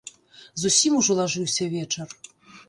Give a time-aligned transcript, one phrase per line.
[0.61, 2.17] Зусім ужо лажыўся вечар.